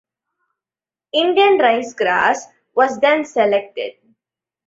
[1.13, 3.93] Indian ricegrass was then selected.